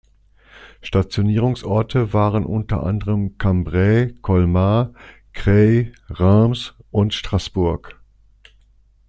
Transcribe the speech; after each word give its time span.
Stationierungsorte 0.81 2.11
waren 2.11 2.43
unter 2.43 2.81
anderem 2.81 3.37
Cambrai, 3.37 4.15
Colmar, 4.23 4.93
Creil, 5.33 5.93
Reims 6.09 6.73
und 6.89 7.13
Straßburg. 7.13 8.01